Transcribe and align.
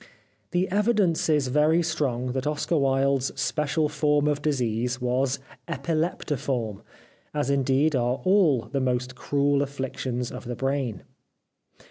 The 0.49 0.67
evidence 0.71 1.29
is 1.29 1.47
very 1.49 1.83
strong 1.83 2.31
that 2.31 2.47
Oscar 2.47 2.75
Wilde's 2.75 3.39
special 3.39 3.87
form 3.87 4.27
of 4.27 4.41
disease 4.41 4.99
was 4.99 5.37
epileptiform, 5.67 6.81
as 7.35 7.51
indeed 7.51 7.95
are 7.95 8.15
all 8.23 8.61
the 8.63 8.81
most 8.81 9.13
cruel 9.13 9.61
afflictions 9.61 10.31
of 10.31 10.45
the 10.45 10.55
brain. 10.55 11.03